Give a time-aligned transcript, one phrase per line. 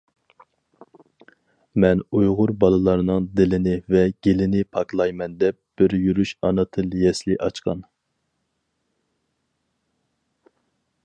[1.83, 7.87] مەن ئۇيغۇر بالىلارنىڭ دىلىنى ۋە گېلىنى پاكلايمەن دەپ بىر يۈرۈش ئانا تىل يەسلى ئاچقان.